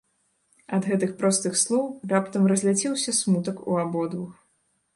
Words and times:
Ад 0.77 0.87
гэтых 0.91 1.11
простых 1.19 1.59
слоў 1.63 1.85
раптам 2.13 2.49
разляцеўся 2.55 3.17
смутак 3.21 3.65
у 3.69 3.79
абодвух. 3.85 4.31